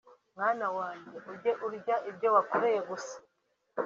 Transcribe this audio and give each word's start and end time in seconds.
"Mwana 0.35 0.67
wanjye 0.77 1.17
ujye 1.31 1.51
urya 1.67 1.95
ibyo 2.09 2.29
wakoreye 2.35 2.79
gusa 2.89 3.15